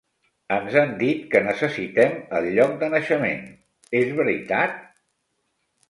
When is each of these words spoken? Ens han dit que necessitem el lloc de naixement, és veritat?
Ens 0.53 0.77
han 0.79 0.95
dit 1.01 1.21
que 1.33 1.41
necessitem 1.49 2.17
el 2.41 2.49
lloc 2.57 2.75
de 2.83 2.91
naixement, 2.97 3.47
és 4.05 4.19
veritat? 4.25 4.79